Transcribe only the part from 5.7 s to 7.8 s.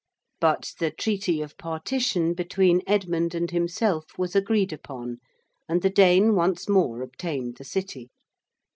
the Dane once more obtained the